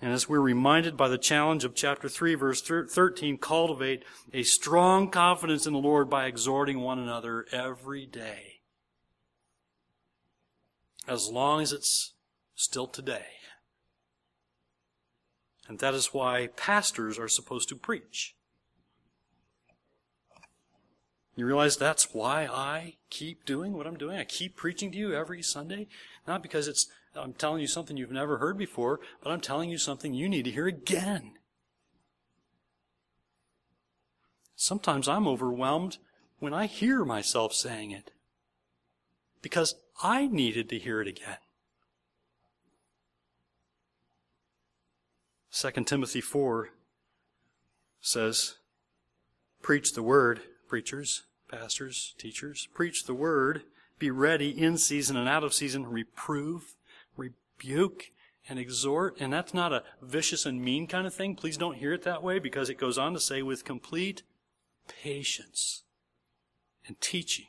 [0.00, 5.10] And as we're reminded by the challenge of chapter 3 verse 13, cultivate a strong
[5.10, 8.60] confidence in the Lord by exhorting one another every day.
[11.08, 12.12] As long as it's
[12.54, 13.26] still today.
[15.68, 18.34] And that is why pastors are supposed to preach.
[21.36, 24.18] You realize that's why I keep doing what I'm doing?
[24.18, 25.88] I keep preaching to you every Sunday?
[26.28, 29.78] Not because it's, I'm telling you something you've never heard before, but I'm telling you
[29.78, 31.32] something you need to hear again.
[34.54, 35.98] Sometimes I'm overwhelmed
[36.38, 38.12] when I hear myself saying it.
[39.42, 41.38] Because I needed to hear it again.
[45.54, 46.70] 2 Timothy 4
[48.00, 48.56] says,
[49.62, 52.68] Preach the word, preachers, pastors, teachers.
[52.74, 53.62] Preach the word.
[54.00, 55.86] Be ready in season and out of season.
[55.86, 56.74] Reprove,
[57.16, 58.10] rebuke,
[58.48, 59.16] and exhort.
[59.20, 61.36] And that's not a vicious and mean kind of thing.
[61.36, 64.24] Please don't hear it that way because it goes on to say with complete
[64.88, 65.84] patience
[66.84, 67.46] and teaching.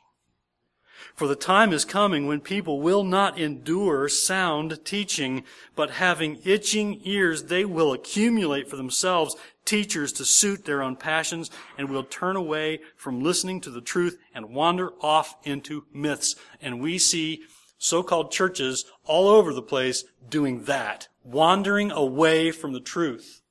[1.14, 7.00] For the time is coming when people will not endure sound teaching, but having itching
[7.04, 12.36] ears, they will accumulate for themselves teachers to suit their own passions and will turn
[12.36, 16.36] away from listening to the truth and wander off into myths.
[16.60, 17.42] And we see
[17.78, 23.42] so-called churches all over the place doing that, wandering away from the truth.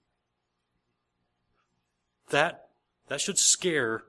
[2.30, 2.70] That,
[3.08, 4.04] that should scare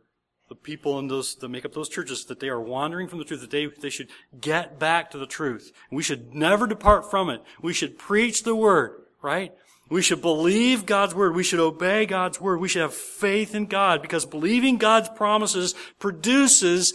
[0.48, 3.24] the people in those that make up those churches that they are wandering from the
[3.24, 4.08] truth, that they, they should
[4.40, 5.72] get back to the truth.
[5.90, 7.42] We should never depart from it.
[7.60, 9.52] We should preach the word, right?
[9.88, 11.34] We should believe God's word.
[11.34, 12.60] We should obey God's word.
[12.60, 16.94] We should have faith in God because believing God's promises produces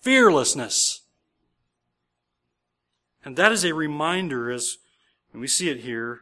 [0.00, 1.02] fearlessness.
[3.24, 4.78] And that is a reminder as
[5.32, 6.20] and we see it here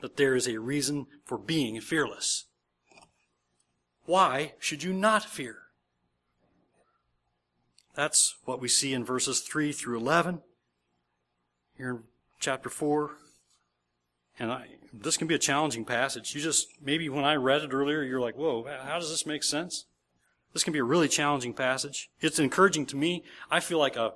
[0.00, 2.44] that there is a reason for being fearless.
[4.06, 5.58] Why should you not fear?
[7.94, 10.42] That's what we see in verses 3 through 11
[11.76, 12.02] here in
[12.38, 13.10] chapter 4.
[14.38, 16.34] And I, this can be a challenging passage.
[16.34, 19.42] You just, maybe when I read it earlier, you're like, whoa, how does this make
[19.42, 19.86] sense?
[20.52, 22.10] This can be a really challenging passage.
[22.20, 23.24] It's encouraging to me.
[23.50, 24.12] I feel like a,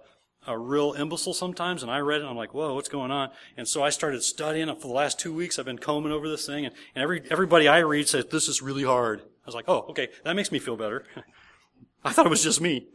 [0.46, 3.30] a real imbecile sometimes, and I read it, and I'm like, whoa, what's going on?
[3.56, 5.58] And so I started studying it for the last two weeks.
[5.58, 8.62] I've been combing over this thing, and, and every, everybody I read says, this is
[8.62, 9.20] really hard.
[9.20, 11.04] I was like, oh, okay, that makes me feel better.
[12.04, 12.88] I thought it was just me.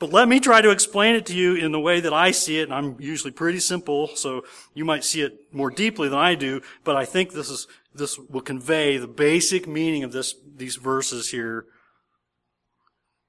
[0.00, 2.58] But let me try to explain it to you in the way that I see
[2.58, 4.42] it, and I'm usually pretty simple, so
[4.74, 8.18] you might see it more deeply than I do, but I think this is, this
[8.18, 11.66] will convey the basic meaning of this, these verses here.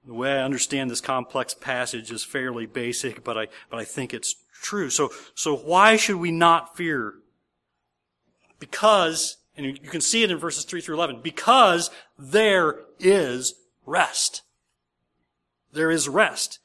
[0.05, 4.13] The way I understand this complex passage is fairly basic, but I, but I think
[4.13, 4.89] it's true.
[4.89, 7.15] So, so why should we not fear?
[8.59, 11.21] Because and you can see it in verses 3 through 11.
[11.21, 14.41] Because there is rest.
[15.71, 16.59] There is rest.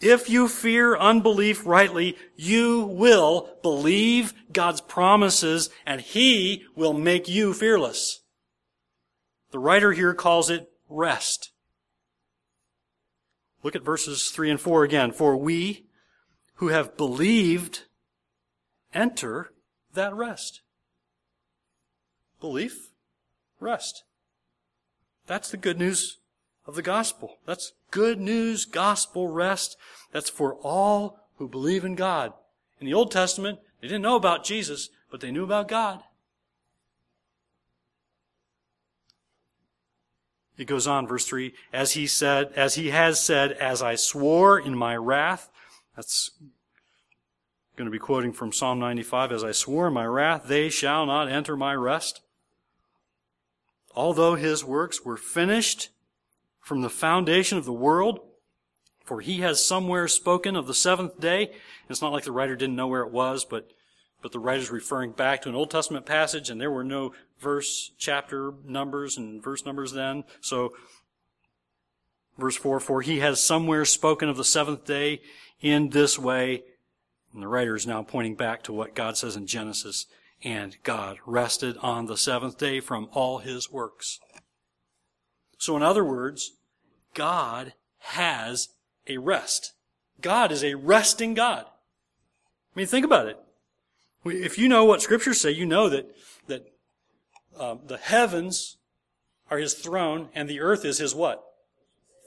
[0.00, 7.52] If you fear unbelief rightly, you will believe God's promises and He will make you
[7.52, 8.20] fearless.
[9.50, 11.50] The writer here calls it rest.
[13.66, 15.10] Look at verses 3 and 4 again.
[15.10, 15.86] For we
[16.58, 17.82] who have believed
[18.94, 19.50] enter
[19.92, 20.60] that rest?
[22.40, 22.90] Belief,
[23.58, 24.04] rest.
[25.26, 26.18] That's the good news
[26.64, 27.38] of the gospel.
[27.44, 29.76] That's good news, gospel rest.
[30.12, 32.34] That's for all who believe in God.
[32.78, 36.04] In the Old Testament, they didn't know about Jesus, but they knew about God.
[40.58, 44.58] It goes on, verse 3, as he said, as he has said, as I swore
[44.58, 45.50] in my wrath.
[45.94, 46.30] That's
[47.76, 51.04] going to be quoting from Psalm 95, as I swore in my wrath, they shall
[51.04, 52.22] not enter my rest.
[53.94, 55.90] Although his works were finished
[56.60, 58.20] from the foundation of the world,
[59.04, 61.52] for he has somewhere spoken of the seventh day.
[61.88, 63.70] It's not like the writer didn't know where it was, but
[64.22, 67.92] but the writer's referring back to an Old Testament passage, and there were no verse,
[67.98, 70.24] chapter numbers, and verse numbers then.
[70.40, 70.72] So,
[72.38, 75.20] verse 4, for he has somewhere spoken of the seventh day
[75.60, 76.62] in this way.
[77.32, 80.06] And the writer is now pointing back to what God says in Genesis.
[80.42, 84.20] And God rested on the seventh day from all his works.
[85.58, 86.52] So in other words,
[87.14, 88.68] God has
[89.06, 89.72] a rest.
[90.20, 91.64] God is a resting God.
[91.64, 93.38] I mean, think about it.
[94.24, 96.14] If you know what scriptures say, you know that,
[96.48, 96.72] that
[97.58, 98.76] uh, the heavens
[99.50, 101.44] are his throne and the earth is his what?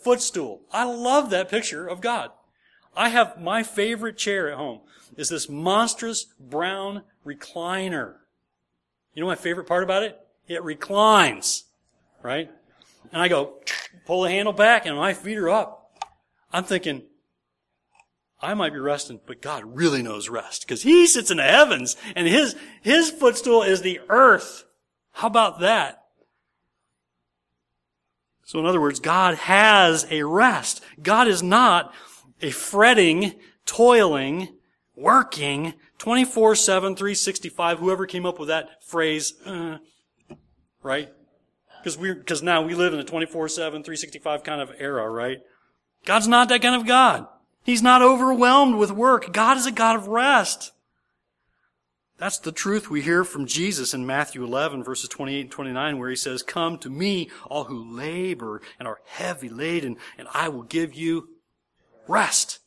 [0.04, 0.62] Footstool.
[0.72, 2.32] I love that picture of God.
[2.96, 4.82] I have my favorite chair at home
[5.18, 8.16] is this monstrous brown recliner.
[9.14, 10.18] You know my favorite part about it?
[10.48, 11.66] It reclines,
[12.24, 12.50] right?
[13.12, 13.56] And I go,
[14.06, 15.92] pull the handle back and my feet are up.
[16.52, 17.04] I'm thinking,
[18.42, 21.98] I might be resting, but God really knows rest because He sits in the heavens
[22.16, 24.64] and His, His footstool is the earth.
[25.20, 26.06] How about that?
[28.46, 30.82] So in other words, God has a rest.
[31.04, 31.94] God is not
[32.42, 33.34] a fretting,
[33.66, 34.48] toiling,
[34.96, 39.80] working, 24-7, 365, whoever came up with that phrase, uh,
[40.84, 41.10] right?
[41.80, 45.40] Because we because now we live in a 24-7, 365 kind of era, right?
[46.06, 47.28] God's not that kind of God.
[47.66, 49.34] He's not overwhelmed with work.
[49.34, 50.72] God is a God of rest.
[52.20, 56.10] That's the truth we hear from Jesus in Matthew 11 verses 28 and 29 where
[56.10, 60.64] he says, Come to me, all who labor and are heavy laden, and I will
[60.64, 61.30] give you
[62.10, 62.60] rest.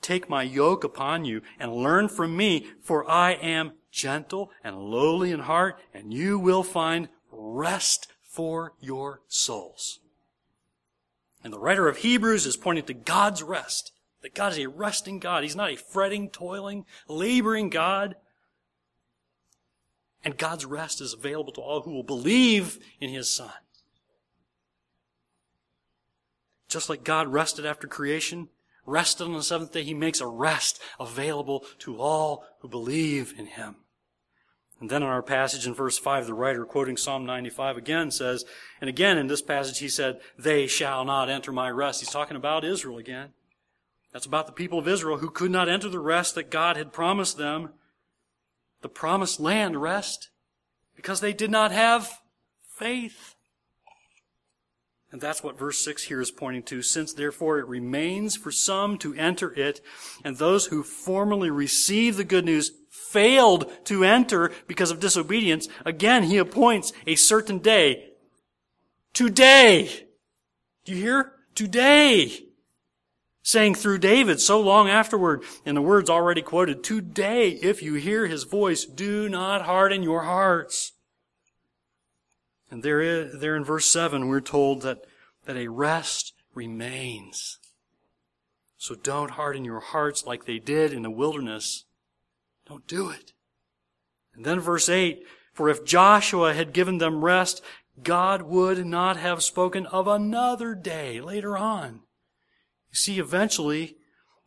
[0.00, 5.32] Take my yoke upon you and learn from me, for I am gentle and lowly
[5.32, 9.98] in heart, and you will find rest for your souls.
[11.42, 13.90] And the writer of Hebrews is pointing to God's rest.
[14.24, 15.42] That God is a resting God.
[15.42, 18.16] He's not a fretting, toiling, laboring God.
[20.24, 23.52] And God's rest is available to all who will believe in His Son.
[26.68, 28.48] Just like God rested after creation,
[28.86, 33.44] rested on the seventh day, He makes a rest available to all who believe in
[33.44, 33.76] Him.
[34.80, 38.46] And then in our passage in verse 5, the writer quoting Psalm 95 again says,
[38.80, 42.00] and again in this passage he said, they shall not enter my rest.
[42.00, 43.34] He's talking about Israel again.
[44.14, 46.92] That's about the people of Israel who could not enter the rest that God had
[46.92, 47.70] promised them.
[48.80, 50.30] The promised land rest
[50.94, 52.20] because they did not have
[52.78, 53.34] faith.
[55.10, 56.80] And that's what verse 6 here is pointing to.
[56.80, 59.80] Since therefore it remains for some to enter it,
[60.24, 66.22] and those who formerly received the good news failed to enter because of disobedience, again,
[66.22, 68.10] he appoints a certain day.
[69.12, 70.06] Today.
[70.84, 71.32] Do you hear?
[71.56, 72.44] Today.
[73.46, 78.26] Saying through David so long afterward, in the words already quoted, today, if you hear
[78.26, 80.92] his voice, do not harden your hearts.
[82.70, 85.04] And there, is, there in verse 7, we're told that,
[85.44, 87.58] that a rest remains.
[88.78, 91.84] So don't harden your hearts like they did in the wilderness.
[92.66, 93.34] Don't do it.
[94.34, 95.22] And then verse 8,
[95.52, 97.62] for if Joshua had given them rest,
[98.02, 102.00] God would not have spoken of another day later on.
[102.94, 103.96] You see, eventually,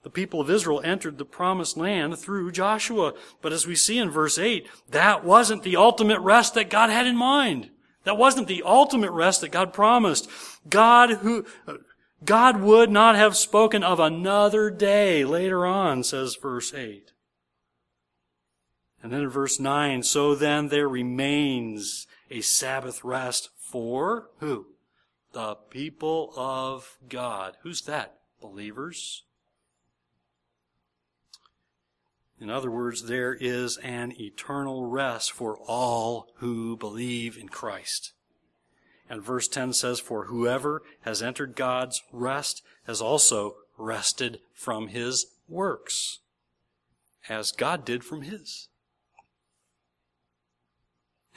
[0.03, 3.13] the people of Israel entered the promised land through Joshua.
[3.41, 7.05] But as we see in verse 8, that wasn't the ultimate rest that God had
[7.05, 7.71] in mind.
[8.05, 10.29] That wasn't the ultimate rest that God promised.
[10.69, 11.73] God who, uh,
[12.23, 17.11] God would not have spoken of another day later on, says verse 8.
[19.03, 24.67] And then in verse 9, so then there remains a Sabbath rest for who?
[25.33, 27.57] The people of God.
[27.63, 28.16] Who's that?
[28.41, 29.23] Believers.
[32.39, 38.13] In other words, there is an eternal rest for all who believe in Christ.
[39.09, 45.27] And verse 10 says, For whoever has entered God's rest has also rested from his
[45.47, 46.19] works,
[47.29, 48.67] as God did from his.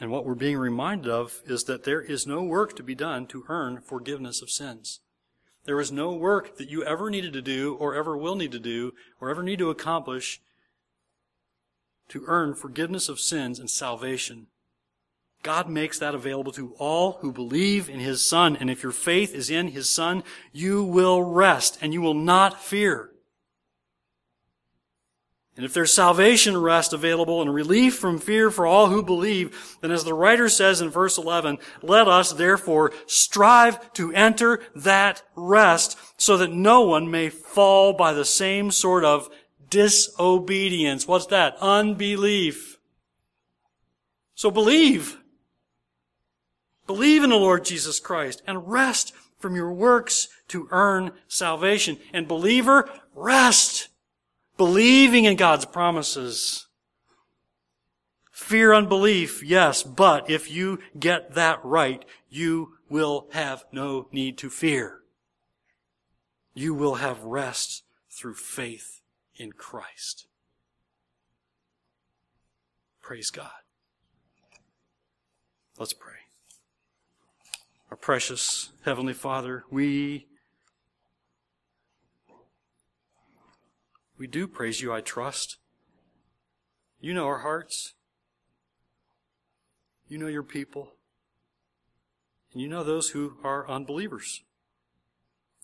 [0.00, 3.26] And what we're being reminded of is that there is no work to be done
[3.28, 5.00] to earn forgiveness of sins.
[5.64, 8.58] There is no work that you ever needed to do, or ever will need to
[8.58, 10.40] do, or ever need to accomplish
[12.08, 14.48] to earn forgiveness of sins and salvation.
[15.42, 18.56] God makes that available to all who believe in His Son.
[18.56, 22.62] And if your faith is in His Son, you will rest and you will not
[22.62, 23.09] fear.
[25.60, 29.90] And if there's salvation rest available and relief from fear for all who believe, then
[29.90, 35.98] as the writer says in verse 11, let us therefore strive to enter that rest
[36.16, 39.28] so that no one may fall by the same sort of
[39.68, 41.06] disobedience.
[41.06, 41.58] What's that?
[41.60, 42.78] Unbelief.
[44.34, 45.18] So believe.
[46.86, 51.98] Believe in the Lord Jesus Christ and rest from your works to earn salvation.
[52.14, 53.89] And believer, rest
[54.60, 56.66] believing in God's promises.
[58.30, 64.50] Fear unbelief, yes, but if you get that right, you will have no need to
[64.50, 64.98] fear.
[66.52, 69.00] You will have rest through faith
[69.34, 70.26] in Christ.
[73.00, 73.62] Praise God.
[75.78, 76.20] Let's pray.
[77.90, 80.26] Our precious Heavenly Father, we
[84.20, 85.56] We do praise you, I trust.
[87.00, 87.94] You know our hearts.
[90.08, 90.92] You know your people.
[92.52, 94.42] And you know those who are unbelievers.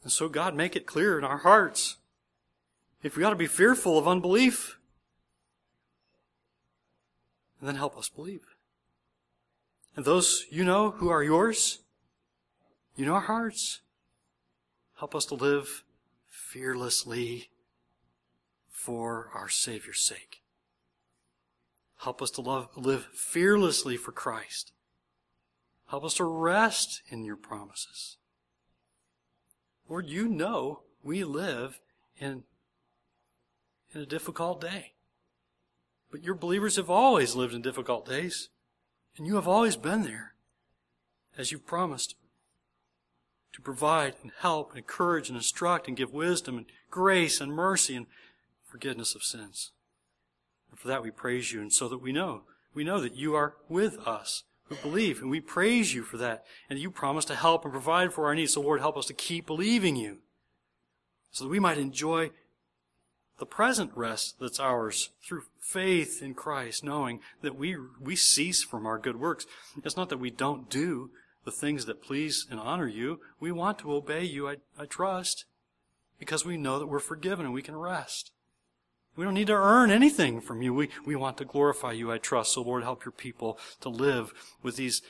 [0.03, 1.99] And so, God, make it clear in our hearts
[3.03, 4.79] if we ought to be fearful of unbelief.
[7.61, 8.47] And then help us believe.
[9.97, 11.81] And those you know who are yours,
[12.97, 13.83] you know our hearts.
[14.99, 15.85] Help us to live
[16.31, 17.51] fearlessly
[18.87, 20.43] for our Savior's sake.
[22.03, 24.71] Help us to love, live fearlessly for Christ.
[25.89, 28.17] Help us to rest in your promises.
[29.89, 31.81] Lord, you know we live
[32.21, 32.45] in,
[33.93, 34.93] in a difficult day.
[36.13, 38.51] But your believers have always lived in difficult days.
[39.17, 40.35] And you have always been there,
[41.37, 42.15] as you promised,
[43.53, 47.97] to provide and help and encourage and instruct and give wisdom and grace and mercy
[47.97, 48.07] and
[48.77, 49.73] forgiveness of sins.
[50.71, 52.43] And for that we praise you, and so that we know,
[52.75, 56.45] we know that you are with us who believe, and we praise you for that.
[56.69, 58.53] And you promise to help and provide for our needs.
[58.53, 60.19] So Lord, help us to keep believing you,
[61.31, 62.33] so that we might enjoy
[63.39, 68.85] the present rest that's ours through faith in Christ, knowing that we, we cease from
[68.85, 69.47] our good works.
[69.85, 71.11] It's not that we don't do
[71.47, 73.21] the things that please and honor you.
[73.41, 75.47] We want to obey you, I, I trust,
[76.19, 78.33] because we know that we're forgiven and we can rest.
[79.17, 80.75] We don't need to earn anything from you.
[80.75, 82.53] We, we want to glorify you, I trust.
[82.53, 85.01] So, Lord, help your people to live with these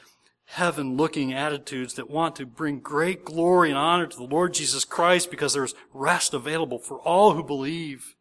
[0.45, 4.85] heaven looking attitudes that want to bring great glory and honor to the Lord Jesus
[4.85, 8.15] Christ because there's rest available for all who believe.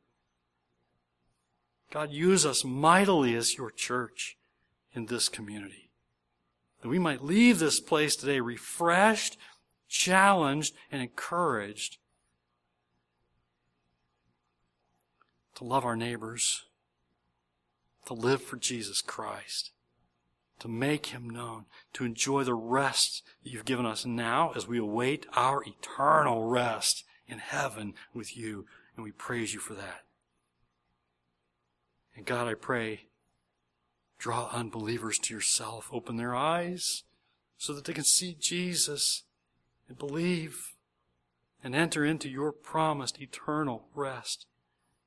[1.92, 4.38] God, use us mightily as your church
[4.94, 5.92] in this community.
[6.82, 9.38] That we might leave this place today refreshed,
[9.88, 12.00] challenged, and encouraged
[15.56, 16.64] to love our neighbors,
[18.06, 19.72] to live for Jesus Christ,
[20.60, 24.78] to make Him known, to enjoy the rest that you've given us now as we
[24.78, 28.66] await our eternal rest in heaven with you.
[28.96, 30.04] And we praise you for that.
[32.16, 33.08] And God, I pray,
[34.18, 35.90] draw unbelievers to yourself.
[35.92, 37.04] Open their eyes
[37.58, 39.24] so that they can see Jesus
[39.88, 40.74] and believe
[41.64, 44.46] and enter into your promised eternal rest.